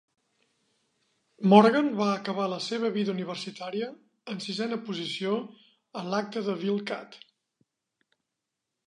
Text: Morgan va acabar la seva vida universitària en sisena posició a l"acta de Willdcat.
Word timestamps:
Morgan 1.51 1.91
va 1.99 2.07
acabar 2.13 2.47
la 2.53 2.57
seva 2.67 2.89
vida 2.95 3.13
universitària 3.13 3.89
en 4.33 4.41
sisena 4.47 4.79
posició 4.87 5.37
a 6.03 6.05
l"acta 6.07 6.45
de 6.49 6.57
Willdcat. 6.65 7.19